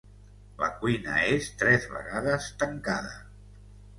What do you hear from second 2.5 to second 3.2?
tancada.